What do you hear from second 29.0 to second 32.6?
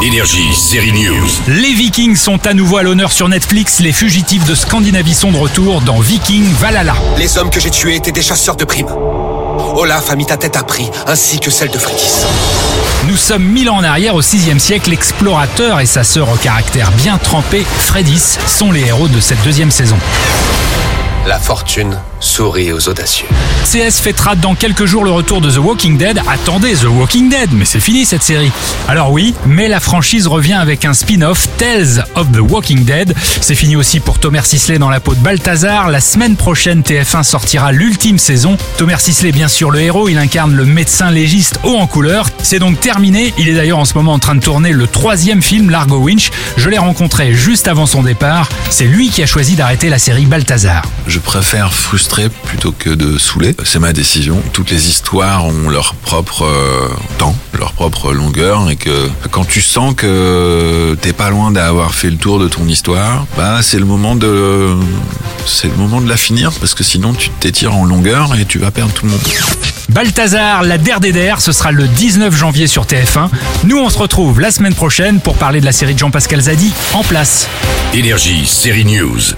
oui, mais la franchise revient avec un spin-off, Tales of the